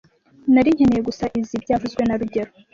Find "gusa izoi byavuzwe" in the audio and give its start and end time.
1.09-2.01